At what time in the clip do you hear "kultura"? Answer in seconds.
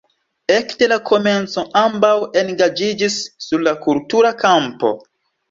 3.85-4.35